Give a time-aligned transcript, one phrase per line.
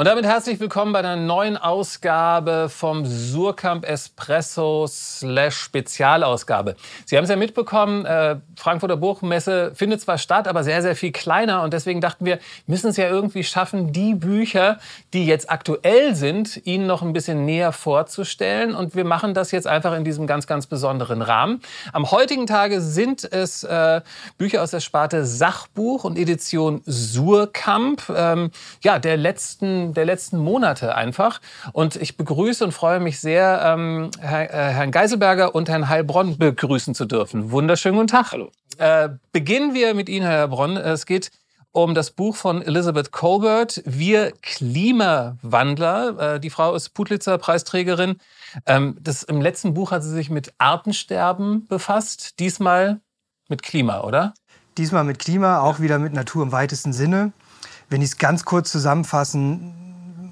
[0.00, 6.74] Und damit herzlich willkommen bei einer neuen Ausgabe vom Surkamp Espresso slash Spezialausgabe.
[7.04, 11.12] Sie haben es ja mitbekommen, äh, Frankfurter Buchmesse findet zwar statt, aber sehr, sehr viel
[11.12, 11.62] kleiner.
[11.62, 14.78] Und deswegen dachten wir, müssen es ja irgendwie schaffen, die Bücher,
[15.12, 18.74] die jetzt aktuell sind, Ihnen noch ein bisschen näher vorzustellen.
[18.74, 21.60] Und wir machen das jetzt einfach in diesem ganz, ganz besonderen Rahmen.
[21.92, 24.00] Am heutigen Tage sind es äh,
[24.38, 28.04] Bücher aus der Sparte Sachbuch und Edition Surkamp.
[28.16, 28.50] Ähm,
[28.82, 31.40] ja, der letzten der letzten Monate einfach.
[31.72, 36.38] Und ich begrüße und freue mich sehr, ähm, Herr, äh, Herrn Geiselberger und Herrn Heilbronn
[36.38, 37.50] begrüßen zu dürfen.
[37.50, 38.32] Wunderschönen guten Tag.
[38.32, 38.50] Hallo.
[38.78, 40.76] Äh, beginnen wir mit Ihnen, Herr Bronn.
[40.76, 41.30] Es geht
[41.72, 46.34] um das Buch von Elizabeth Colbert, Wir Klimawandler.
[46.34, 48.16] Äh, die Frau ist Putlitzer Preisträgerin.
[48.66, 53.00] Ähm, das, Im letzten Buch hat sie sich mit Artensterben befasst, diesmal
[53.48, 54.34] mit Klima, oder?
[54.78, 57.32] Diesmal mit Klima, auch wieder mit Natur im weitesten Sinne.
[57.88, 59.74] Wenn ich es ganz kurz zusammenfassen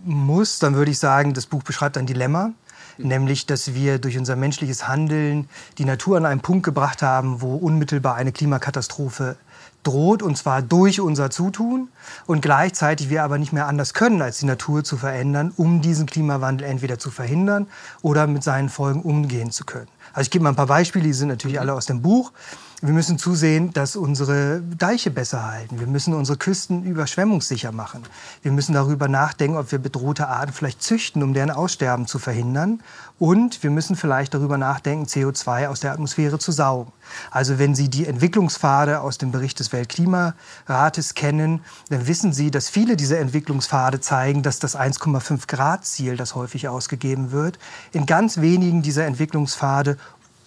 [0.09, 2.53] muss, dann würde ich sagen, das Buch beschreibt ein Dilemma.
[3.01, 7.55] Nämlich, dass wir durch unser menschliches Handeln die Natur an einen Punkt gebracht haben, wo
[7.55, 9.37] unmittelbar eine Klimakatastrophe
[9.85, 11.89] droht, und zwar durch unser Zutun.
[12.27, 16.07] Und gleichzeitig wir aber nicht mehr anders können, als die Natur zu verändern, um diesen
[16.07, 17.69] Klimawandel entweder zu verhindern
[18.03, 19.89] oder mit seinen Folgen umgehen zu können.
[20.13, 22.33] Also ich gebe mal ein paar Beispiele, die sind natürlich alle aus dem Buch.
[22.81, 25.81] Wir müssen zusehen, dass unsere Deiche besser halten.
[25.81, 28.05] Wir müssen unsere Küsten überschwemmungssicher machen.
[28.43, 32.81] Wir müssen darüber nachdenken, ob wir bedrohte Arten vielleicht züchten, um deren Aussterben zu verhindern.
[33.19, 36.93] Und wir müssen vielleicht darüber nachdenken, CO2 aus der Atmosphäre zu saugen.
[37.33, 42.69] Also wenn Sie die Entwicklungspfade aus dem Bericht des Weltklimarates kennen, dann wissen Sie, dass
[42.69, 47.59] viele dieser Entwicklungspfade zeigen, dass das 1,5 Grad Ziel, das häufig ausgegeben wird,
[47.91, 49.99] in ganz wenigen dieser Entwicklungspfade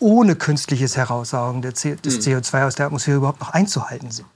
[0.02, 2.68] ohne künstliches Heraussaugen des CO2 hm.
[2.68, 4.28] aus der Atmosphäre überhaupt noch einzuhalten sind.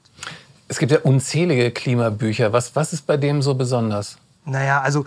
[0.68, 2.54] Es gibt ja unzählige Klimabücher.
[2.54, 4.18] Was, was ist bei dem so besonders?
[4.46, 5.06] Naja, also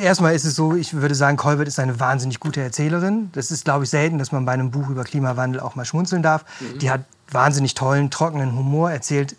[0.00, 3.30] erstmal ist es so, ich würde sagen, Kolbert ist eine wahnsinnig gute Erzählerin.
[3.32, 6.22] Das ist, glaube ich, selten, dass man bei einem Buch über Klimawandel auch mal schmunzeln
[6.22, 6.44] darf.
[6.60, 6.78] Mhm.
[6.80, 9.36] Die hat wahnsinnig tollen, trockenen Humor, erzählt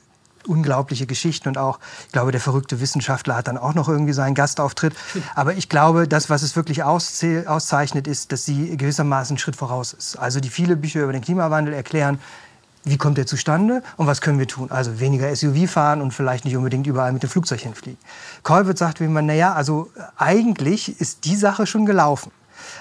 [0.47, 4.35] unglaubliche Geschichten und auch, ich glaube, der verrückte Wissenschaftler hat dann auch noch irgendwie seinen
[4.35, 4.93] Gastauftritt.
[5.35, 9.93] Aber ich glaube, das, was es wirklich auszeichnet, ist, dass sie gewissermaßen einen Schritt voraus
[9.93, 10.17] ist.
[10.17, 12.19] Also die viele Bücher über den Klimawandel erklären,
[12.85, 14.69] wie kommt der zustande und was können wir tun?
[14.69, 17.97] Also weniger SUV fahren und vielleicht nicht unbedingt überall mit dem Flugzeug hinfliegen.
[18.43, 22.31] Kolbert sagt wie man, naja, also eigentlich ist die Sache schon gelaufen.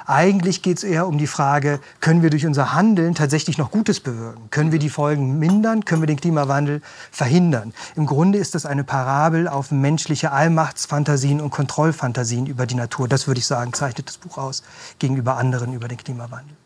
[0.06, 4.00] Eigentlich geht es eher um die Frage, können wir durch unser Handeln tatsächlich noch Gutes
[4.00, 4.48] bewirken?
[4.50, 5.84] Können wir die Folgen mindern?
[5.84, 7.72] Können wir den Klimawandel verhindern?
[7.96, 13.08] Im Grunde ist das eine Parabel auf menschliche Allmachtsfantasien und Kontrollfantasien über die Natur.
[13.08, 14.62] Das würde ich sagen, zeichnet das Buch aus
[14.98, 16.56] gegenüber anderen über den Klimawandel.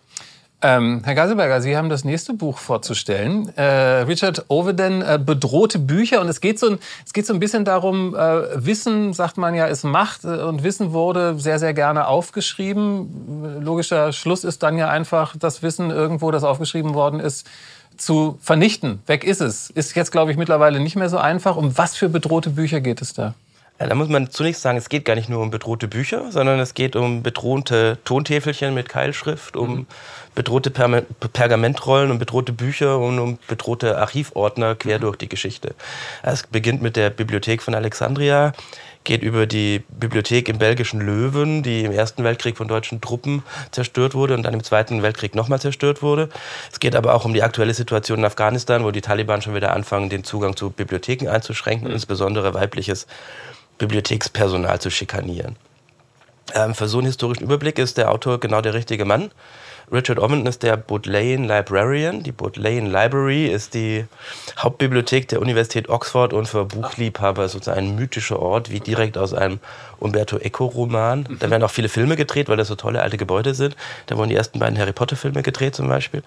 [0.63, 3.55] Ähm, Herr Geiselberger, Sie haben das nächste Buch vorzustellen.
[3.57, 3.63] Äh,
[4.05, 6.23] Richard Oveden, äh, Bedrohte Bücher.
[6.23, 9.55] Und es geht, so ein, es geht so ein bisschen darum, äh, Wissen, sagt man
[9.55, 10.25] ja, ist Macht.
[10.25, 13.63] Äh, und Wissen wurde sehr, sehr gerne aufgeschrieben.
[13.63, 17.47] Logischer Schluss ist dann ja einfach, das Wissen irgendwo, das aufgeschrieben worden ist,
[17.99, 19.03] zu vernichten.
[19.07, 19.69] Weg ist es.
[19.69, 21.57] Ist jetzt, glaube ich, mittlerweile nicht mehr so einfach.
[21.57, 23.35] Um was für bedrohte Bücher geht es da?
[23.79, 26.59] Ja, da muss man zunächst sagen, es geht gar nicht nur um bedrohte Bücher, sondern
[26.61, 29.87] es geht um bedrohte Tontäfelchen mit Keilschrift, um mhm.
[30.35, 35.03] bedrohte per Pergamentrollen und bedrohte Bücher und um bedrohte Archivordner quer mhm.
[35.03, 35.75] durch die Geschichte.
[36.23, 38.55] Es beginnt mit der Bibliothek von Alexandria,
[39.05, 44.15] geht über die Bibliothek im belgischen Löwen, die im Ersten Weltkrieg von deutschen Truppen zerstört
[44.15, 46.31] wurde und dann im Zweiten Weltkrieg nochmal zerstört wurde.
[46.73, 49.75] Es geht aber auch um die aktuelle Situation in Afghanistan, wo die Taliban schon wieder
[49.75, 51.95] anfangen, den Zugang zu Bibliotheken einzuschränken, mhm.
[51.95, 53.07] insbesondere weibliches
[53.79, 55.57] Bibliothekspersonal zu schikanieren.
[56.55, 59.31] Ähm, für so einen historischen Überblick ist der Autor genau der richtige Mann.
[59.93, 62.23] Richard Ormond ist der Bodleian Librarian.
[62.25, 64.05] Die Bodleian Library ist die
[64.59, 69.61] Hauptbibliothek der Universität Oxford und für Buchliebhaber sozusagen ein mythischer Ort, wie direkt aus einem
[70.01, 71.39] Umberto Eco-Roman.
[71.39, 73.77] Da werden auch viele Filme gedreht, weil das so tolle alte Gebäude sind.
[74.07, 76.25] Da wurden die ersten beiden Harry Potter-Filme gedreht zum Beispiel.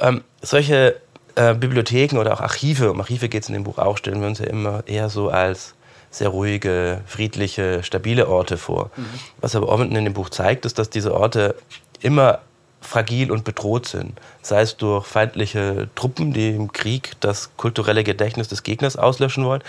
[0.00, 0.96] Ähm, solche
[1.34, 4.28] äh, Bibliotheken oder auch Archive, um Archive geht es in dem Buch auch, stellen wir
[4.28, 5.74] uns ja immer eher so als
[6.10, 8.90] sehr ruhige, friedliche, stabile Orte vor.
[8.96, 9.06] Mhm.
[9.40, 11.54] Was aber Ormondon in dem Buch zeigt, ist, dass diese Orte
[12.00, 12.40] immer
[12.80, 14.18] fragil und bedroht sind.
[14.42, 19.62] Sei es durch feindliche Truppen, die im Krieg das kulturelle Gedächtnis des Gegners auslöschen wollen,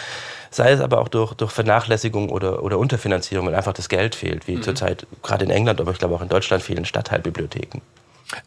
[0.52, 4.48] sei es aber auch durch, durch Vernachlässigung oder, oder Unterfinanzierung, wenn einfach das Geld fehlt,
[4.48, 4.64] wie mhm.
[4.64, 7.82] zurzeit gerade in England, aber ich glaube auch in Deutschland vielen Stadtteilbibliotheken.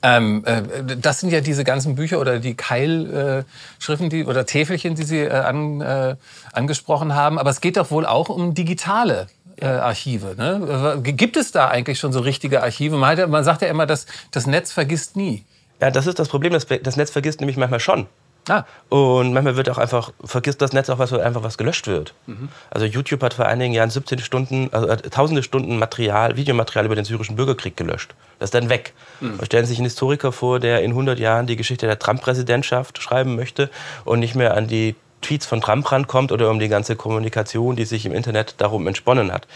[0.03, 0.63] Ähm, äh,
[0.97, 5.21] das sind ja diese ganzen Bücher oder die Keilschriften äh, die, oder Täfelchen, die Sie
[5.21, 6.17] äh, an, äh,
[6.53, 7.39] angesprochen haben.
[7.39, 9.29] Aber es geht doch wohl auch um digitale
[9.61, 10.35] äh, Archive.
[10.37, 11.01] Ne?
[11.03, 12.97] Gibt es da eigentlich schon so richtige Archive?
[12.97, 15.45] Man, ja, man sagt ja immer, dass das Netz vergisst nie.
[15.81, 16.53] Ja, das ist das Problem.
[16.53, 18.07] Das, das Netz vergisst nämlich manchmal schon.
[18.51, 18.65] Ah.
[18.89, 22.15] Und manchmal wird auch einfach, vergisst das Netz auch was, einfach was gelöscht wird.
[22.27, 22.49] Mhm.
[22.69, 26.97] Also YouTube hat vor einigen Jahren 17 Stunden, also äh, tausende Stunden Material, Videomaterial über
[26.97, 28.15] den syrischen Bürgerkrieg gelöscht.
[28.41, 28.93] Das ist dann weg.
[29.21, 29.39] Mhm.
[29.45, 33.37] Stellen Sie sich einen Historiker vor, der in 100 Jahren die Geschichte der Trump-Präsidentschaft schreiben
[33.37, 33.71] möchte
[34.05, 37.85] und nicht mehr an die Tweets von Trump rankommt oder um die ganze Kommunikation, die
[37.85, 39.47] sich im Internet darum entsponnen hat.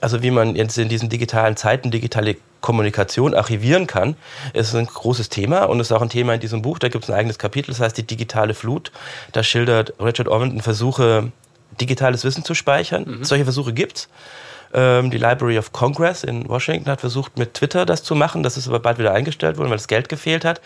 [0.00, 4.16] Also wie man jetzt in diesen digitalen Zeiten digitale Kommunikation archivieren kann,
[4.52, 6.78] ist ein großes Thema und ist auch ein Thema in diesem Buch.
[6.78, 8.92] Da gibt es ein eigenes Kapitel, das heißt die digitale Flut.
[9.32, 11.32] Da schildert Richard Ormondon Versuche,
[11.80, 13.04] digitales Wissen zu speichern.
[13.06, 13.24] Mhm.
[13.24, 14.08] Solche Versuche gibt's.
[14.72, 18.42] Ähm, die Library of Congress in Washington hat versucht, mit Twitter das zu machen.
[18.42, 20.60] Das ist aber bald wieder eingestellt worden, weil das Geld gefehlt hat.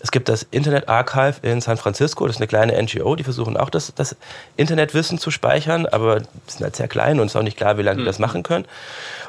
[0.00, 3.56] Es gibt das Internet Archive in San Francisco, das ist eine kleine NGO, die versuchen
[3.56, 4.16] auch das, das
[4.56, 7.82] Internetwissen zu speichern, aber sind halt sehr klein und es ist auch nicht klar, wie
[7.82, 8.02] lange mhm.
[8.02, 8.64] die das machen können.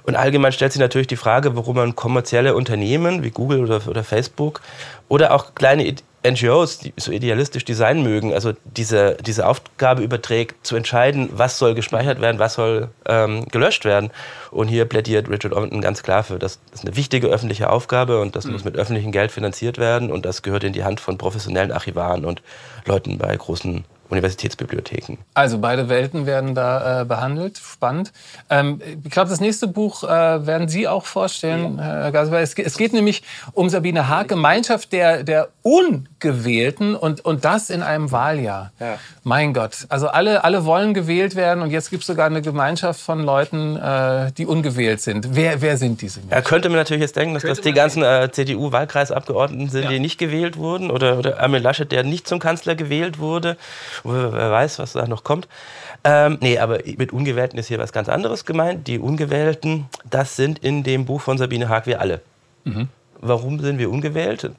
[0.04, 4.04] Und allgemein stellt sich natürlich die Frage, warum man kommerzielle Unternehmen wie Google oder, oder
[4.04, 4.62] Facebook
[5.08, 5.86] oder auch kleine
[6.28, 11.76] NGOs, die so idealistisch designen mögen, also diese, diese Aufgabe überträgt, zu entscheiden, was soll
[11.76, 14.12] gespeichert werden, was soll ähm, gelöscht werden.
[14.52, 18.36] Und hier plädiert Richard Ormondon ganz klar für, das ist eine wichtige öffentliche Aufgabe und
[18.36, 18.54] das mhm.
[18.54, 22.26] muss mit öffentlichem Geld finanziert werden und das gehört in die Hand von professionellen Archivaren
[22.26, 22.42] und
[22.86, 25.18] Leuten bei großen Universitätsbibliotheken.
[25.36, 27.60] Also beide Welten werden da äh, behandelt.
[27.60, 28.12] Spannend.
[28.50, 31.84] Ähm, ich glaube, das nächste Buch äh, werden Sie auch vorstellen, ja.
[31.84, 32.40] Herr Gasper.
[32.40, 33.22] Es, es, geht nämlich
[33.54, 38.72] um Sabine Haag, Gemeinschaft der, der Ungewählten und, und das in einem Wahljahr.
[38.80, 38.98] Ja.
[39.24, 39.86] Mein Gott.
[39.90, 43.78] Also alle, alle wollen gewählt werden und jetzt gibt es sogar eine Gemeinschaft von Leuten,
[43.78, 45.36] äh, die ungewählt sind.
[45.36, 46.36] Wer, wer sind diese Menschen?
[46.36, 49.90] Ja, könnte man natürlich jetzt denken, dass könnte das die ganzen äh, CDU-Wahlkreisabgeordneten sind, ja.
[49.90, 53.58] die nicht gewählt wurden oder, oder Armin Laschet, der nicht zum Kanzler gewählt wurde
[54.04, 55.48] wer weiß, was da noch kommt.
[56.04, 58.88] Ähm, nee, aber mit Ungewählten ist hier was ganz anderes gemeint.
[58.88, 62.22] Die Ungewählten, das sind in dem Buch von Sabine Haag wir alle.
[62.64, 62.88] Mhm.
[63.20, 64.52] Warum sind wir ungewählt?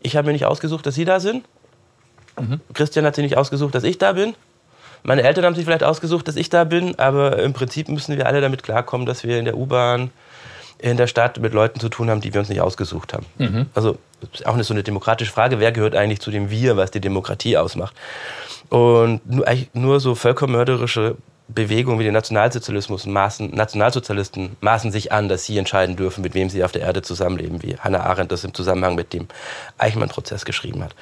[0.00, 1.44] Ich habe mir nicht ausgesucht, dass Sie da sind.
[2.38, 2.60] Mhm.
[2.74, 4.34] Christian hat sich nicht ausgesucht, dass ich da bin.
[5.02, 8.26] Meine Eltern haben sich vielleicht ausgesucht, dass ich da bin, aber im Prinzip müssen wir
[8.26, 10.10] alle damit klarkommen, dass wir in der U-Bahn,
[10.78, 13.26] in der Stadt mit Leuten zu tun haben, die wir uns nicht ausgesucht haben.
[13.38, 13.66] Mhm.
[13.74, 13.98] Also
[14.44, 17.56] auch eine, so eine demokratische Frage, wer gehört eigentlich zu dem Wir, was die Demokratie
[17.56, 17.94] ausmacht.
[18.68, 21.16] Und nur, nur so völkermörderische
[21.48, 26.50] Bewegungen wie der Nationalsozialismus maßen, Nationalsozialisten maßen sich an, dass sie entscheiden dürfen, mit wem
[26.50, 29.28] sie auf der Erde zusammenleben, wie Hannah Arendt das im Zusammenhang mit dem
[29.78, 30.94] Eichmann-Prozess geschrieben hat.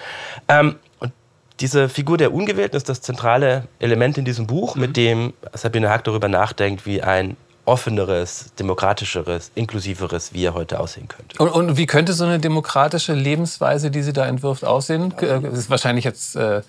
[0.48, 1.12] Ähm, und
[1.60, 4.80] diese Figur der Ungewählten ist das zentrale Element in diesem Buch, mhm.
[4.82, 11.08] mit dem Sabine Haag darüber nachdenkt, wie ein offeneres, demokratischeres, inklusiveres, wie er heute aussehen
[11.08, 11.42] könnte.
[11.42, 15.14] Und, und, wie könnte so eine demokratische Lebensweise, die sie da entwirft, aussehen?
[15.18, 16.62] Das ist wahrscheinlich jetzt äh,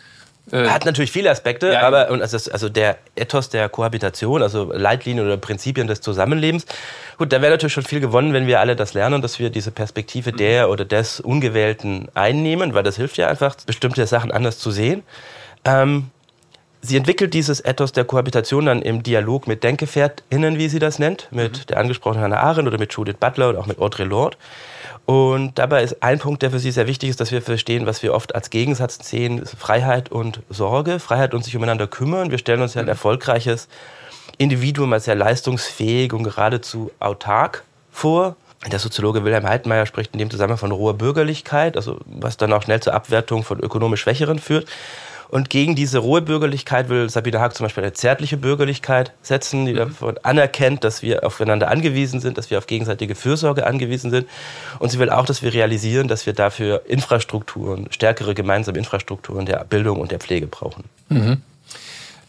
[0.51, 4.71] äh, Hat natürlich viele Aspekte, ja, aber und also, also der Ethos der Kohabitation, also
[4.71, 6.65] Leitlinien oder Prinzipien des Zusammenlebens,
[7.17, 9.71] gut, da wäre natürlich schon viel gewonnen, wenn wir alle das lernen, dass wir diese
[9.71, 10.37] Perspektive mhm.
[10.37, 15.03] der oder des Ungewählten einnehmen, weil das hilft ja einfach, bestimmte Sachen anders zu sehen.
[15.63, 16.11] Ähm,
[16.85, 21.27] sie entwickelt dieses Ethos der Kohabitation dann im Dialog mit DenkgefährtInnen, wie sie das nennt,
[21.31, 21.65] mit mhm.
[21.67, 24.37] der angesprochenen Hannah Arendt oder mit Judith Butler und auch mit Audre Lorde.
[25.05, 28.01] Und dabei ist ein Punkt, der für sie sehr wichtig ist, dass wir verstehen, was
[28.01, 32.31] wir oft als Gegensatz sehen, Freiheit und Sorge, Freiheit und sich umeinander kümmern.
[32.31, 32.89] Wir stellen uns ja ein mhm.
[32.89, 33.67] erfolgreiches
[34.37, 38.35] Individuum als sehr leistungsfähig und geradezu autark vor.
[38.71, 42.63] Der Soziologe Wilhelm Heidmeier spricht in dem Zusammenhang von roher Bürgerlichkeit, also was dann auch
[42.63, 44.67] schnell zur Abwertung von ökonomisch Schwächeren führt.
[45.29, 49.73] Und gegen diese rohe Bürgerlichkeit will Sabine Haag zum Beispiel eine zärtliche Bürgerlichkeit setzen, die
[49.73, 49.77] mhm.
[49.77, 54.27] davon anerkennt, dass wir aufeinander angewiesen sind, dass wir auf gegenseitige Fürsorge angewiesen sind.
[54.79, 59.63] Und sie will auch, dass wir realisieren, dass wir dafür Infrastrukturen, stärkere gemeinsame Infrastrukturen der
[59.65, 60.83] Bildung und der Pflege brauchen.
[61.09, 61.41] Mhm.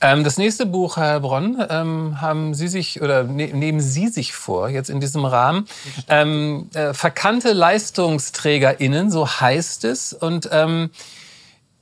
[0.00, 4.34] Ähm, das nächste Buch, Herr Bronn, ähm, haben Sie sich oder ne, nehmen Sie sich
[4.34, 5.66] vor, jetzt in diesem Rahmen,
[6.08, 10.12] ähm, äh, verkannte LeistungsträgerInnen, so heißt es.
[10.12, 10.90] Und ähm,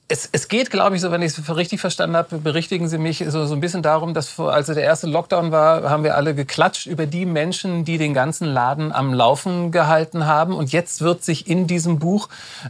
[0.07, 3.25] es, es geht, glaube ich, so, wenn ich es richtig verstanden habe, berichtigen Sie mich,
[3.27, 6.35] so, so ein bisschen darum, dass vor, als der erste Lockdown war, haben wir alle
[6.35, 10.55] geklatscht über die Menschen, die den ganzen Laden am Laufen gehalten haben.
[10.55, 12.29] Und jetzt wird sich in diesem Buch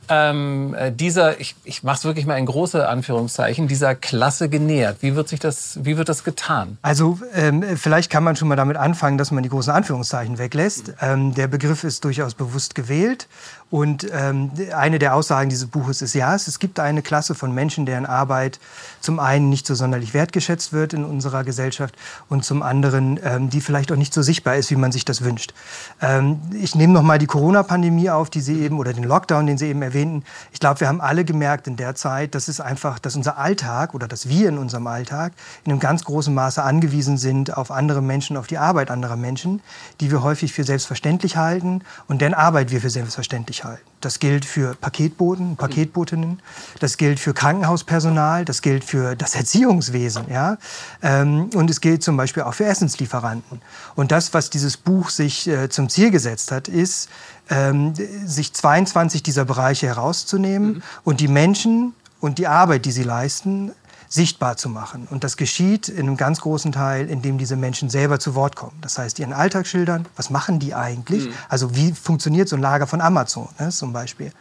[0.09, 4.99] ähm, äh, dieser, ich, ich mache es wirklich mal in große Anführungszeichen, dieser Klasse genähert.
[5.01, 6.79] Wie wird sich das, wie wird das getan?
[6.83, 10.95] Also ähm, vielleicht kann man schon mal damit anfangen, dass man die großen Anführungszeichen weglässt.
[11.01, 13.27] Ähm, der Begriff ist durchaus bewusst gewählt
[13.71, 17.87] und ähm, eine der Aussagen dieses Buches ist, ja, es, gibt eine Klasse von Menschen,
[17.87, 18.61] deren Arbeit
[19.01, 21.97] zum einen nicht so sonderlich wertgeschätzt wird in unserer Gesellschaft
[22.29, 25.25] und zum anderen, ähm, die vielleicht auch nicht so sichtbar ist, wie man sich das
[25.25, 25.55] wünscht.
[26.01, 29.59] Ähm, ich nehme noch mal die Corona-Pandemie auf, die Sie eben, oder den Lockdown, den
[29.59, 30.25] Sie eben erwähnten.
[30.53, 33.95] Ich glaube, wir haben alle gemerkt in der Zeit, dass es einfach, dass unser Alltag
[33.95, 35.33] oder dass wir in unserem Alltag
[35.65, 39.63] in einem ganz großen Maße angewiesen sind auf andere Menschen, auf die Arbeit anderer Menschen,
[40.01, 43.83] die wir häufig für selbstverständlich halten und deren Arbeit wir für selbstverständlich halten.
[44.01, 46.41] Das gilt für Paketboten, Paketbotinnen,
[46.81, 50.27] das gilt für Krankenhauspersonal, das gilt für das Erziehungswesen.
[50.31, 50.59] Ja?
[51.03, 53.63] Ähm, und es gilt zum Beispiel auch für Essenslieferanten.
[53.95, 57.09] Und das, was dieses Buch sich äh, zum Ziel gesetzt hat, ist,
[57.49, 57.95] ähm,
[58.27, 60.83] sich 22 dieser Bereiche herauszunehmen mhm.
[61.05, 63.73] und die Menschen und die Arbeit, die sie leisten,
[64.09, 65.07] sichtbar zu machen.
[65.11, 68.77] Und das geschieht in einem ganz großen Teil, indem diese Menschen selber zu Wort kommen.
[68.81, 71.27] Das heißt, ihren Alltag schildern, was machen die eigentlich?
[71.27, 71.33] Mhm.
[71.49, 74.33] Also wie funktioniert so ein Lager von Amazon ne, zum Beispiel?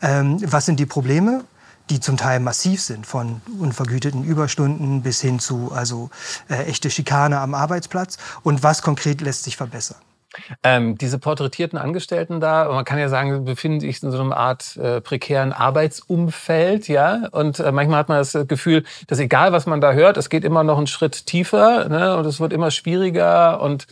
[0.00, 1.44] Ähm, was sind die Probleme?
[1.90, 6.10] die zum Teil massiv sind, von unvergüteten Überstunden bis hin zu also
[6.48, 9.98] äh, echte Schikane am Arbeitsplatz und was konkret lässt sich verbessern.
[10.62, 14.76] Ähm, diese porträtierten Angestellten da, man kann ja sagen, befinden sich in so einer Art
[14.76, 17.28] äh, prekären Arbeitsumfeld, ja.
[17.32, 20.44] Und äh, manchmal hat man das Gefühl, dass egal was man da hört, es geht
[20.44, 22.16] immer noch einen Schritt tiefer, ne?
[22.16, 23.86] Und es wird immer schwieriger und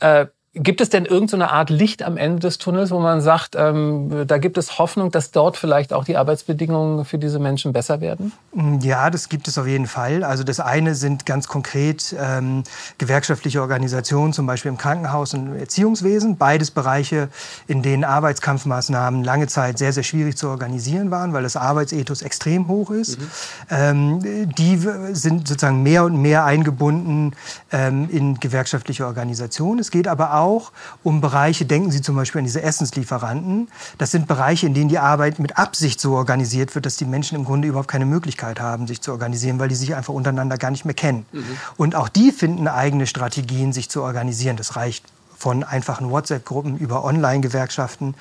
[0.00, 0.26] äh,
[0.60, 4.38] Gibt es denn irgendeine Art Licht am Ende des Tunnels, wo man sagt, ähm, da
[4.38, 8.32] gibt es Hoffnung, dass dort vielleicht auch die Arbeitsbedingungen für diese Menschen besser werden?
[8.54, 10.24] Mm, ja, das gibt es auf jeden Fall.
[10.24, 12.64] Also das eine sind ganz konkret ähm,
[12.98, 16.36] gewerkschaftliche Organisationen, zum Beispiel im Krankenhaus und im Erziehungswesen.
[16.36, 17.28] Beides Bereiche,
[17.68, 22.66] in denen Arbeitskampfmaßnahmen lange Zeit sehr, sehr schwierig zu organisieren waren, weil das Arbeitsethos extrem
[22.66, 23.20] hoch ist.
[23.20, 23.26] Mhm.
[23.70, 24.76] Ähm, die
[25.12, 27.34] sind sozusagen mehr und mehr eingebunden
[27.70, 29.78] ähm, in gewerkschaftliche Organisationen.
[29.78, 33.68] Es geht aber auch auch um Bereiche, denken Sie zum Beispiel an diese Essenslieferanten.
[33.98, 37.36] Das sind Bereiche, in denen die Arbeit mit Absicht so organisiert wird, dass die Menschen
[37.36, 40.70] im Grunde überhaupt keine Möglichkeit haben, sich zu organisieren, weil die sich einfach untereinander gar
[40.70, 41.26] nicht mehr kennen.
[41.32, 41.44] Mhm.
[41.76, 44.56] Und auch die finden eigene Strategien, sich zu organisieren.
[44.56, 45.04] Das reicht
[45.38, 48.14] von einfachen WhatsApp-Gruppen über Online-Gewerkschaften.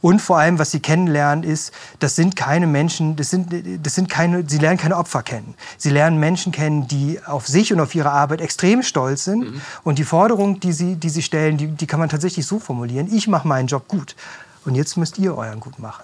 [0.00, 4.10] Und vor allem, was sie kennenlernen, ist, das sind keine Menschen, das sind, das sind
[4.10, 5.54] keine, sie lernen keine Opfer kennen.
[5.78, 9.52] Sie lernen Menschen kennen, die auf sich und auf ihre Arbeit extrem stolz sind.
[9.52, 9.60] Mhm.
[9.84, 13.08] Und die Forderung, die sie, die sie stellen, die, die kann man tatsächlich so formulieren.
[13.12, 14.16] Ich mache meinen Job gut.
[14.64, 16.02] Und jetzt müsst ihr euren gut machen.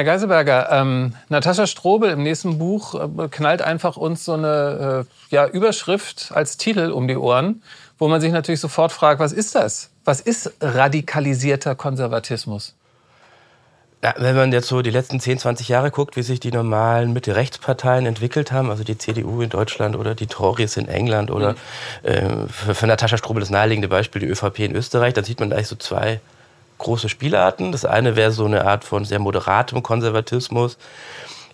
[0.00, 5.34] Herr Geiselberger, ähm, Natascha Strobel im nächsten Buch äh, knallt einfach uns so eine äh,
[5.34, 7.62] ja, Überschrift als Titel um die Ohren
[8.00, 9.90] wo man sich natürlich sofort fragt, was ist das?
[10.04, 12.74] Was ist radikalisierter Konservatismus?
[14.02, 17.12] Ja, wenn man jetzt so die letzten 10, 20 Jahre guckt, wie sich die normalen
[17.12, 22.08] Mitte-Rechtsparteien entwickelt haben, also die CDU in Deutschland oder die Tories in England oder mhm.
[22.08, 25.52] äh, für, für Natascha Strobel das naheliegende Beispiel die ÖVP in Österreich, dann sieht man
[25.52, 26.20] eigentlich so zwei
[26.80, 27.72] große Spielarten.
[27.72, 30.76] Das eine wäre so eine Art von sehr moderatem Konservatismus,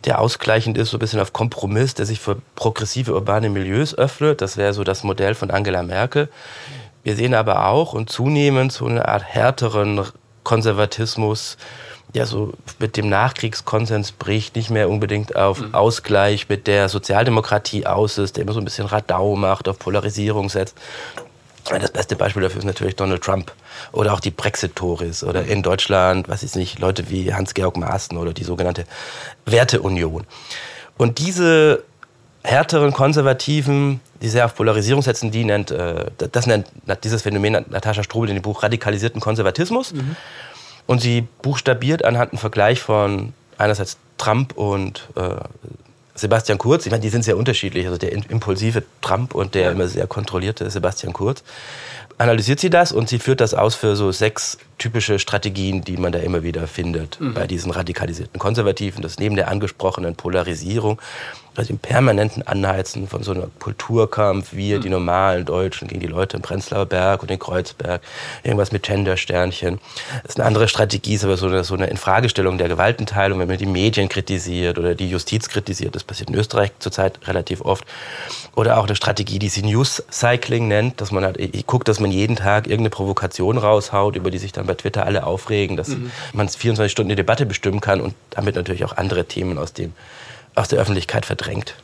[0.05, 4.41] der ausgleichend ist, so ein bisschen auf Kompromiss, der sich für progressive urbane Milieus öffnet.
[4.41, 6.29] Das wäre so das Modell von Angela Merkel.
[7.03, 10.07] Wir sehen aber auch und zunehmend so eine Art härteren
[10.43, 11.57] Konservatismus,
[12.15, 15.75] der so mit dem Nachkriegskonsens bricht, nicht mehr unbedingt auf mhm.
[15.75, 20.49] Ausgleich mit der Sozialdemokratie aus ist, der immer so ein bisschen Radau macht, auf Polarisierung
[20.49, 20.77] setzt.
[21.69, 23.53] Das beste Beispiel dafür ist natürlich Donald Trump
[23.93, 28.33] oder auch die Brexit-Tories oder in Deutschland, was ist nicht, Leute wie Hans-Georg Maaßen oder
[28.33, 28.85] die sogenannte
[29.45, 30.25] Werteunion.
[30.97, 31.83] Und diese
[32.43, 36.69] härteren Konservativen, die sehr auf Polarisierung setzen, die nennt, äh, das nennt
[37.03, 39.93] dieses Phänomen Natascha Strobel in dem Buch radikalisierten Konservatismus.
[39.93, 40.17] Mhm.
[40.87, 45.35] Und sie buchstabiert anhand einem Vergleich von einerseits Trump und äh,
[46.17, 49.87] Sebastian Kurz, ich meine, die sind sehr unterschiedlich, also der impulsive Trump und der immer
[49.87, 51.45] sehr kontrollierte Sebastian Kurz.
[52.19, 56.13] Analysiert sie das und sie führt das aus für so sechs typische Strategien, die man
[56.13, 57.35] da immer wieder findet mhm.
[57.35, 59.03] bei diesen radikalisierten Konservativen.
[59.03, 61.01] Das neben der angesprochenen Polarisierung
[61.59, 64.93] also im permanenten Anheizen von so einem Kulturkampf, wir, die hm.
[64.93, 68.03] normalen Deutschen, gegen die Leute im Prenzlauer Berg und in Kreuzberg,
[68.43, 69.79] irgendwas mit Gendersternchen.
[70.23, 73.49] Das ist eine andere Strategie, ist aber so eine, so eine Infragestellung der Gewaltenteilung, wenn
[73.49, 77.85] man die Medien kritisiert oder die Justiz kritisiert, das passiert in Österreich zurzeit relativ oft.
[78.55, 82.06] Oder auch eine Strategie, die sie News Cycling nennt, dass man halt guckt, dass man
[82.11, 86.11] jeden Tag irgendeine Provokation raushaut, über die sich dann bei Twitter alle aufregen, dass mhm.
[86.33, 89.93] man 24 Stunden die Debatte bestimmen kann und damit natürlich auch andere Themen aus dem
[90.57, 91.75] aus der Öffentlichkeit verdrängt.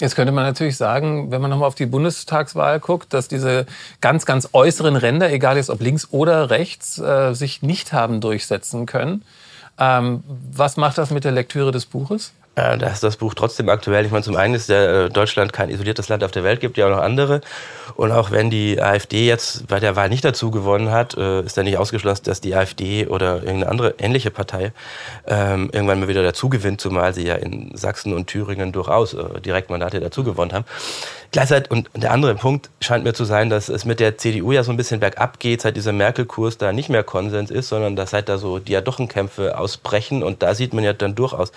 [0.00, 3.66] Jetzt könnte man natürlich sagen, wenn man nochmal auf die Bundestagswahl guckt, dass diese
[4.00, 8.86] ganz, ganz äußeren Ränder, egal jetzt ob links oder rechts, äh, sich nicht haben durchsetzen
[8.86, 9.22] können.
[9.78, 12.32] Ähm, was macht das mit der Lektüre des Buches?
[12.54, 14.04] Äh, da ist das Buch trotzdem aktuell.
[14.04, 16.76] Ich meine, zum einen ist der, äh, Deutschland kein isoliertes Land auf der Welt, gibt
[16.76, 17.40] ja auch noch andere.
[17.94, 21.56] Und auch wenn die AfD jetzt bei der Wahl nicht dazu gewonnen hat, äh, ist
[21.56, 24.72] da nicht ausgeschlossen, dass die AfD oder irgendeine andere ähnliche Partei
[25.26, 29.40] ähm, irgendwann mal wieder dazu gewinnt, zumal sie ja in Sachsen und Thüringen durchaus äh,
[29.40, 30.64] Direktmandate dazu gewonnen haben.
[31.30, 34.62] Gleichzeitig, und der andere Punkt scheint mir zu sein, dass es mit der CDU ja
[34.62, 38.10] so ein bisschen bergab geht, seit dieser Merkel-Kurs da nicht mehr Konsens ist, sondern dass
[38.10, 41.50] seit da so Diadochenkämpfe ausbrechen und da sieht man ja dann durchaus,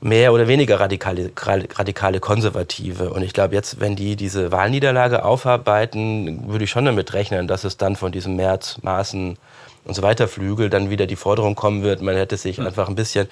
[0.00, 3.10] mehr oder weniger radikale, radikale Konservative.
[3.10, 7.64] Und ich glaube, jetzt, wenn die diese Wahlniederlage aufarbeiten, würde ich schon damit rechnen, dass
[7.64, 9.36] es dann von diesem März, Maßen
[9.84, 12.94] und so weiter Flügel dann wieder die Forderung kommen wird, man hätte sich einfach ein
[12.94, 13.28] bisschen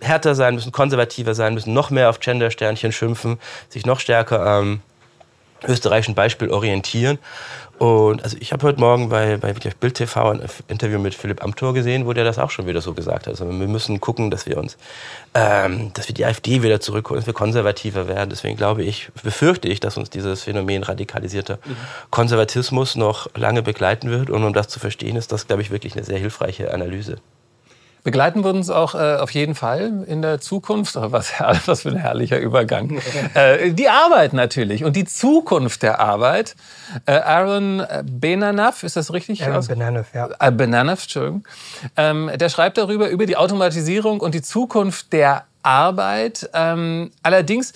[0.00, 4.80] härter sein müssen, konservativer sein müssen, noch mehr auf Gender-Sternchen schimpfen, sich noch stärker am
[5.66, 7.18] österreichischen Beispiel orientieren.
[7.78, 11.74] Und also ich habe heute Morgen bei, bei Bild TV ein Interview mit Philipp Amthor
[11.74, 13.28] gesehen, wo der das auch schon wieder so gesagt hat.
[13.28, 14.78] Also wir müssen gucken, dass wir uns,
[15.34, 18.30] ähm, dass wir die AfD wieder zurückholen, dass wir konservativer werden.
[18.30, 21.76] Deswegen glaube ich, befürchte ich, dass uns dieses Phänomen radikalisierter mhm.
[22.10, 24.30] Konservatismus noch lange begleiten wird.
[24.30, 27.18] Und um das zu verstehen, ist das, glaube ich, wirklich eine sehr hilfreiche Analyse.
[28.06, 30.94] Begleiten wir uns auch äh, auf jeden Fall in der Zukunft.
[30.94, 31.32] Was,
[31.66, 33.00] was für ein herrlicher Übergang.
[33.34, 36.54] äh, die Arbeit natürlich und die Zukunft der Arbeit.
[37.06, 39.44] Äh, Aaron Benanav, ist das richtig?
[39.44, 40.28] Aaron Benanav, ja.
[40.38, 41.48] Äh, Benanav, Entschuldigung.
[41.96, 46.48] Ähm, der schreibt darüber, über die Automatisierung und die Zukunft der Arbeit.
[46.54, 47.72] Ähm, allerdings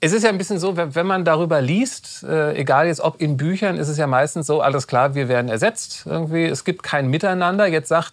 [0.00, 3.38] es ist ja ein bisschen so, wenn man darüber liest, äh, egal jetzt ob in
[3.38, 6.02] Büchern, ist es ja meistens so, alles klar, wir werden ersetzt.
[6.04, 7.66] Irgendwie, es gibt kein Miteinander.
[7.66, 8.12] Jetzt sagt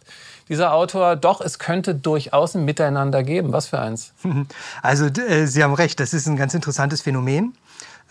[0.51, 3.53] dieser Autor, doch, es könnte durchaus ein Miteinander geben.
[3.53, 4.13] Was für eins?
[4.81, 7.53] Also äh, Sie haben recht, das ist ein ganz interessantes Phänomen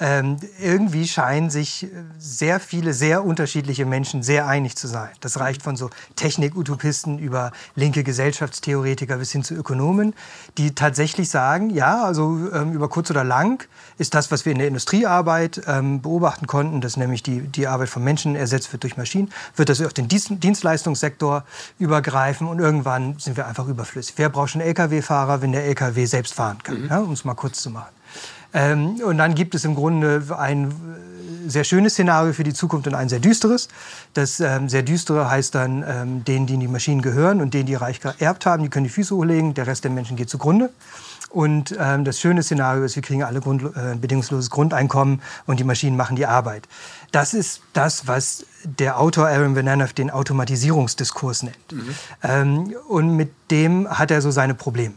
[0.00, 1.86] ähm, irgendwie scheinen sich
[2.18, 5.10] sehr viele, sehr unterschiedliche Menschen sehr einig zu sein.
[5.20, 10.14] Das reicht von so Technik-Utopisten über linke Gesellschaftstheoretiker bis hin zu Ökonomen,
[10.56, 13.66] die tatsächlich sagen, ja, also ähm, über kurz oder lang
[13.98, 17.90] ist das, was wir in der Industriearbeit ähm, beobachten konnten, dass nämlich die, die Arbeit
[17.90, 21.44] von Menschen ersetzt wird durch Maschinen, wird das auf den Dienstleistungssektor
[21.78, 24.14] übergreifen und irgendwann sind wir einfach überflüssig.
[24.16, 26.88] Wer braucht schon Lkw-Fahrer, wenn der Lkw selbst fahren kann, mhm.
[26.88, 27.99] ja, um es mal kurz zu machen.
[28.52, 30.72] Ähm, und dann gibt es im Grunde ein
[31.46, 33.68] sehr schönes Szenario für die Zukunft und ein sehr düsteres.
[34.14, 37.66] Das ähm, sehr düstere heißt dann, ähm, denen, die in die Maschinen gehören und denen,
[37.66, 40.70] die reich geerbt haben, die können die Füße hochlegen, der Rest der Menschen geht zugrunde.
[41.30, 45.64] Und ähm, das schöne Szenario ist, wir kriegen alle Grund, äh, bedingungsloses Grundeinkommen und die
[45.64, 46.66] Maschinen machen die Arbeit.
[47.12, 51.72] Das ist das, was der Autor Aaron Vananoff den Automatisierungsdiskurs nennt.
[51.72, 51.94] Mhm.
[52.24, 54.94] Ähm, und mit dem hat er so seine Probleme.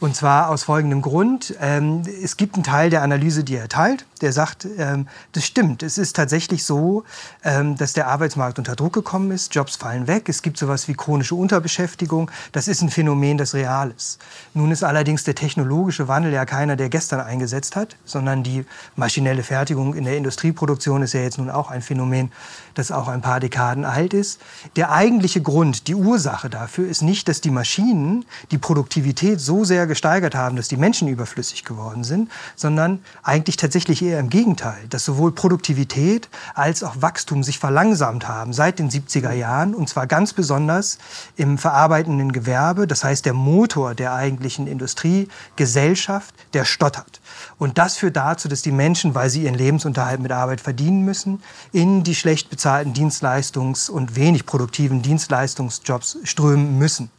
[0.00, 1.56] Und zwar aus folgendem Grund.
[1.60, 5.82] Ähm, es gibt einen Teil der Analyse, die er teilt, der sagt, ähm, das stimmt.
[5.82, 7.02] Es ist tatsächlich so,
[7.42, 9.56] ähm, dass der Arbeitsmarkt unter Druck gekommen ist.
[9.56, 10.28] Jobs fallen weg.
[10.28, 12.30] Es gibt sowas wie chronische Unterbeschäftigung.
[12.52, 14.20] Das ist ein Phänomen, das real ist.
[14.54, 19.42] Nun ist allerdings der technologische Wandel ja keiner, der gestern eingesetzt hat, sondern die maschinelle
[19.42, 22.30] Fertigung in der Industrieproduktion ist ja jetzt nun auch ein Phänomen,
[22.74, 24.40] das auch ein paar Dekaden alt ist.
[24.76, 29.87] Der eigentliche Grund, die Ursache dafür ist nicht, dass die Maschinen die Produktivität so sehr
[29.88, 35.04] gesteigert haben, dass die Menschen überflüssig geworden sind, sondern eigentlich tatsächlich eher im Gegenteil, dass
[35.04, 40.32] sowohl Produktivität als auch Wachstum sich verlangsamt haben seit den 70er Jahren und zwar ganz
[40.32, 40.98] besonders
[41.36, 47.20] im verarbeitenden Gewerbe, das heißt der Motor der eigentlichen Industriegesellschaft, der stottert.
[47.58, 51.42] Und das führt dazu, dass die Menschen, weil sie ihren Lebensunterhalt mit Arbeit verdienen müssen,
[51.72, 57.10] in die schlecht bezahlten Dienstleistungs- und wenig produktiven Dienstleistungsjobs strömen müssen.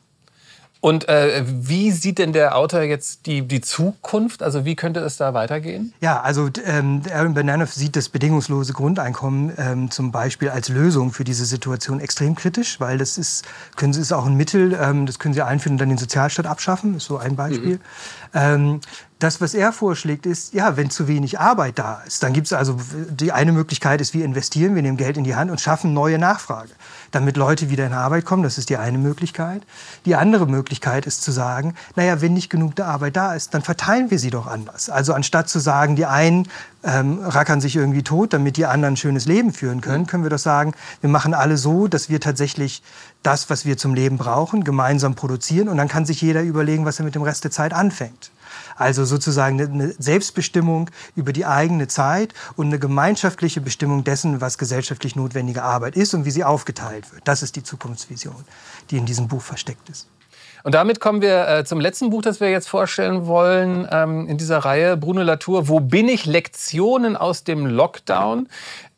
[0.82, 4.42] Und äh, wie sieht denn der Autor jetzt die, die Zukunft?
[4.42, 5.94] Also wie könnte es da weitergehen?
[6.00, 11.26] Ja, also ähm, Aaron Bananoff sieht das bedingungslose Grundeinkommen ähm, zum Beispiel als Lösung für
[11.26, 13.44] diese Situation extrem kritisch, weil das ist,
[13.76, 16.46] können Sie, ist auch ein Mittel, ähm, das können Sie einführen und dann den Sozialstaat
[16.46, 17.80] abschaffen, ist so ein Beispiel.
[18.34, 18.80] Mhm.
[19.20, 22.54] Das, was er vorschlägt, ist, ja, wenn zu wenig Arbeit da ist, dann gibt es
[22.54, 22.78] also,
[23.10, 26.18] die eine Möglichkeit ist, wir investieren, wir nehmen Geld in die Hand und schaffen neue
[26.18, 26.70] Nachfrage,
[27.12, 28.44] damit Leute wieder in Arbeit kommen.
[28.44, 29.64] Das ist die eine Möglichkeit.
[30.06, 34.10] Die andere Möglichkeit ist zu sagen, naja, wenn nicht genug Arbeit da ist, dann verteilen
[34.10, 34.90] wir sie doch anders.
[34.90, 36.48] Also anstatt zu sagen, die einen
[36.86, 40.30] ähm, rackern sich irgendwie tot, damit die anderen ein schönes Leben führen können, können wir
[40.30, 42.84] doch sagen, wir machen alle so, dass wir tatsächlich
[43.22, 47.00] das, was wir zum Leben brauchen, gemeinsam produzieren und dann kann sich jeder überlegen, was
[47.00, 48.32] er mit dem Rest der Zeit anfängt.
[48.80, 55.18] Also sozusagen eine Selbstbestimmung über die eigene Zeit und eine gemeinschaftliche Bestimmung dessen, was gesellschaftlich
[55.18, 57.28] notwendige Arbeit ist und wie sie aufgeteilt wird.
[57.28, 58.46] Das ist die Zukunftsvision,
[58.89, 60.08] die in diesem Buch versteckt ist.
[60.63, 64.38] Und damit kommen wir äh, zum letzten Buch, das wir jetzt vorstellen wollen ähm, in
[64.38, 66.26] dieser Reihe, Bruno Latour, Wo bin ich?
[66.26, 68.48] Lektionen aus dem Lockdown.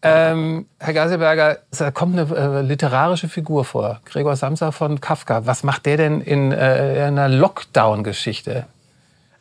[0.04, 5.48] Ähm, Herr Geiselberger, da kommt eine äh, literarische Figur vor, Gregor Samsa von Kafka.
[5.48, 8.68] Was macht der denn in, äh, in einer Lockdown-Geschichte?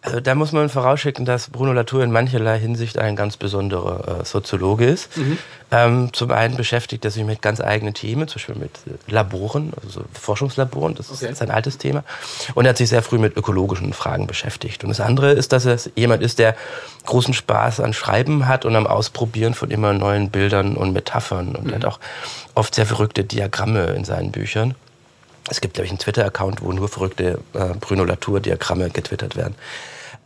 [0.03, 4.25] Also da muss man vorausschicken, dass Bruno Latour in mancherlei Hinsicht ein ganz besonderer äh,
[4.25, 5.15] Soziologe ist.
[5.19, 5.39] Mhm.
[5.71, 8.71] Ähm, zum einen beschäftigt er sich mit ganz eigenen Themen, zum Beispiel mit
[9.09, 11.31] Laboren, also Forschungslaboren, das okay.
[11.31, 12.03] ist sein altes Thema.
[12.55, 14.85] Und er hat sich sehr früh mit ökologischen Fragen beschäftigt.
[14.85, 16.57] Und das andere ist, dass er jemand ist, der
[17.05, 21.55] großen Spaß an Schreiben hat und am Ausprobieren von immer neuen Bildern und Metaphern.
[21.55, 21.71] Und mhm.
[21.71, 22.01] er hat auch
[22.55, 24.75] oft sehr verrückte Diagramme in seinen Büchern.
[25.49, 29.55] Es gibt, glaube ich, einen Twitter-Account, wo nur verrückte äh, Bruno Latour-Diagramme getwittert werden.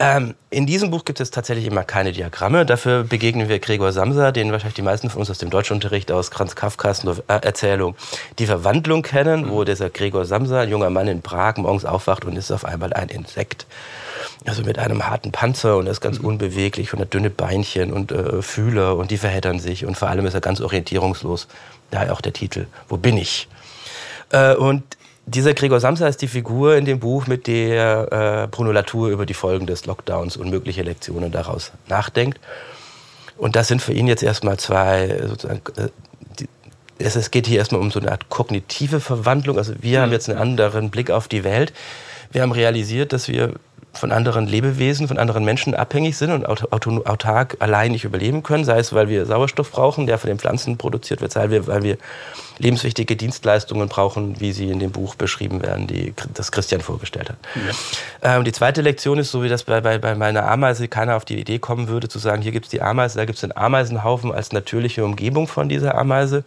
[0.00, 2.66] Ähm, in diesem Buch gibt es tatsächlich immer keine Diagramme.
[2.66, 6.31] Dafür begegnen wir Gregor Samsa, den wahrscheinlich die meisten von uns aus dem Deutschunterricht aus
[6.31, 7.94] Franz Kafkas Erzählung
[8.40, 12.37] Die Verwandlung kennen, wo dieser Gregor Samsa, ein junger Mann in Prag, morgens aufwacht und
[12.37, 13.66] ist auf einmal ein Insekt.
[14.44, 16.27] Also mit einem harten Panzer und er ist ganz mhm.
[16.27, 20.27] unbeweglich und hat dünne Beinchen und äh, Fühler und die verheddern sich und vor allem
[20.27, 21.46] ist er ganz orientierungslos.
[21.92, 23.48] Daher auch der Titel, Wo bin ich?
[24.31, 24.83] Äh, und
[25.26, 29.26] dieser Gregor Samsa ist die Figur in dem Buch, mit der äh, Bruno Latour über
[29.26, 32.38] die Folgen des Lockdowns und mögliche Lektionen daraus nachdenkt.
[33.37, 35.88] Und das sind für ihn jetzt erstmal zwei, sozusagen, äh,
[36.38, 36.48] die,
[36.98, 39.58] es, es, geht hier erstmal um so eine Art kognitive Verwandlung.
[39.58, 40.02] Also wir mhm.
[40.02, 41.72] haben jetzt einen anderen Blick auf die Welt.
[42.30, 43.54] Wir haben realisiert, dass wir
[43.92, 48.78] von anderen Lebewesen, von anderen Menschen abhängig sind und autark allein nicht überleben können, sei
[48.78, 51.96] es, weil wir Sauerstoff brauchen, der von den Pflanzen produziert wird, sei es, weil wir
[52.59, 57.37] lebenswichtige Dienstleistungen brauchen, wie sie in dem Buch beschrieben werden, die das Christian vorgestellt hat.
[58.23, 58.37] Ja.
[58.37, 61.25] Ähm, die zweite Lektion ist, so wie das bei, bei, bei meiner Ameise keiner auf
[61.25, 63.57] die Idee kommen würde, zu sagen, hier gibt es die Ameise, da gibt es den
[63.57, 66.45] Ameisenhaufen als natürliche Umgebung von dieser Ameise,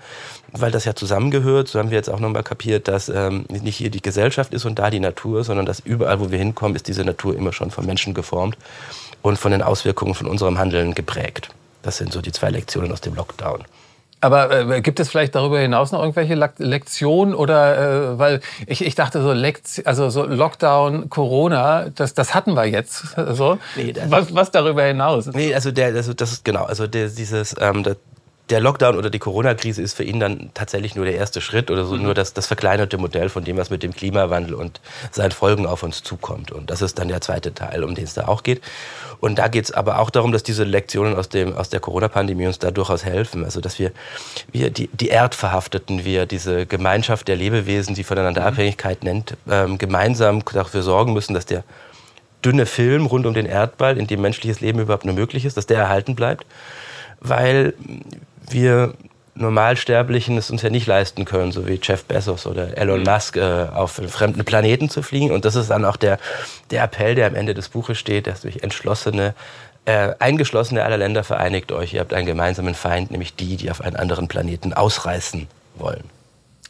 [0.51, 1.67] weil das ja zusammengehört.
[1.67, 4.79] So haben wir jetzt auch nochmal kapiert, dass ähm, nicht hier die Gesellschaft ist und
[4.79, 7.85] da die Natur, sondern dass überall, wo wir hinkommen, ist diese Natur immer schon von
[7.85, 8.57] Menschen geformt
[9.21, 11.49] und von den Auswirkungen von unserem Handeln geprägt.
[11.81, 13.63] Das sind so die zwei Lektionen aus dem Lockdown.
[14.19, 18.95] Aber äh, gibt es vielleicht darüber hinaus noch irgendwelche Lektionen oder äh, weil ich, ich
[18.95, 23.15] dachte so Lektion, also so Lockdown, Corona, das, das hatten wir jetzt.
[23.33, 23.59] So.
[23.75, 25.27] Nee, was, was darüber hinaus?
[25.27, 27.97] Nee, also der, also das ist genau, also der, dieses ähm, der,
[28.49, 31.85] der Lockdown oder die Corona-Krise ist für ihn dann tatsächlich nur der erste Schritt oder
[31.85, 32.03] so, mhm.
[32.03, 34.79] nur das, das verkleinerte Modell von dem, was mit dem Klimawandel und
[35.11, 36.51] seinen Folgen auf uns zukommt.
[36.51, 38.61] Und das ist dann der zweite Teil, um den es da auch geht.
[39.19, 42.47] Und da geht es aber auch darum, dass diese Lektionen aus, dem, aus der Corona-Pandemie
[42.47, 43.43] uns da durchaus helfen.
[43.43, 43.91] Also, dass wir,
[44.51, 48.47] wir die, die Erdverhafteten, wir diese Gemeinschaft der Lebewesen, die voneinander mhm.
[48.47, 51.63] Abhängigkeit nennt, ähm, gemeinsam dafür sorgen müssen, dass der
[52.45, 55.65] dünne Film rund um den Erdball, in dem menschliches Leben überhaupt nur möglich ist, dass
[55.65, 56.45] der erhalten bleibt.
[57.19, 57.73] Weil
[58.49, 58.93] wir
[59.39, 63.05] Normalsterblichen es uns ja nicht leisten können, so wie Jeff Bezos oder Elon mhm.
[63.05, 65.31] Musk, äh, auf fremden Planeten zu fliegen.
[65.31, 66.17] Und das ist dann auch der,
[66.71, 69.33] der Appell, der am Ende des Buches steht, dass durch entschlossene,
[69.85, 71.93] äh, eingeschlossene aller Länder vereinigt euch.
[71.93, 76.03] Ihr habt einen gemeinsamen Feind, nämlich die, die auf einen anderen Planeten ausreißen wollen.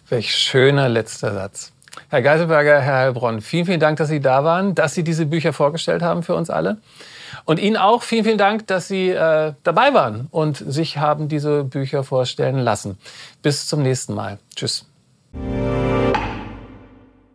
[0.10, 1.72] Welch schöner letzter Satz.
[2.10, 5.52] Herr Geiselberger, Herr Heilbronn, vielen, vielen Dank, dass Sie da waren, dass Sie diese Bücher
[5.52, 6.78] vorgestellt haben für uns alle.
[7.46, 11.64] Und Ihnen auch vielen, vielen Dank, dass Sie äh, dabei waren und sich haben diese
[11.64, 12.98] Bücher vorstellen lassen.
[13.42, 14.40] Bis zum nächsten Mal.
[14.56, 14.86] Tschüss.